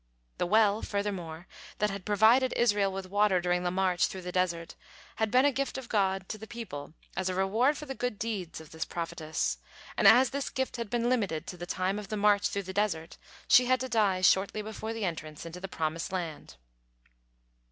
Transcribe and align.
The 0.39 0.47
well, 0.47 0.81
furthermore, 0.81 1.47
that 1.77 1.91
had 1.91 2.07
provided 2.07 2.53
Israel 2.53 2.91
with 2.91 3.11
water 3.11 3.39
during 3.39 3.61
the 3.61 3.69
march 3.69 4.07
through 4.07 4.23
the 4.23 4.31
desert, 4.31 4.73
had 5.17 5.29
been 5.29 5.45
a 5.45 5.51
gift 5.51 5.77
of 5.77 5.89
God 5.89 6.27
to 6.29 6.39
the 6.39 6.47
people 6.47 6.95
as 7.15 7.29
a 7.29 7.35
reward 7.35 7.77
for 7.77 7.85
the 7.85 7.93
good 7.93 8.17
deeds 8.17 8.59
of 8.59 8.71
this 8.71 8.83
prophetess, 8.83 9.59
and 9.95 10.07
as 10.07 10.31
this 10.31 10.49
gift 10.49 10.77
had 10.77 10.89
been 10.89 11.07
limited 11.07 11.45
to 11.45 11.55
the 11.55 11.67
time 11.67 11.99
of 11.99 12.07
the 12.07 12.17
march 12.17 12.47
through 12.47 12.63
the 12.63 12.73
desert, 12.73 13.19
she 13.47 13.65
had 13.67 13.79
to 13.79 13.87
die 13.89 14.21
shortly 14.21 14.63
before 14.63 14.91
the 14.91 15.05
entrance 15.05 15.45
into 15.45 15.59
the 15.59 15.67
promised 15.67 16.11
land. 16.11 16.55